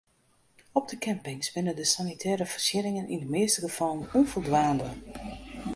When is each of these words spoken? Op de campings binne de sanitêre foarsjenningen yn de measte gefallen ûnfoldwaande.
Op 0.71 0.87
de 0.89 0.97
campings 1.05 1.49
binne 1.55 1.73
de 1.79 1.85
sanitêre 1.93 2.45
foarsjenningen 2.49 3.09
yn 3.13 3.21
de 3.23 3.29
measte 3.35 3.61
gefallen 3.65 4.07
ûnfoldwaande. 4.19 4.89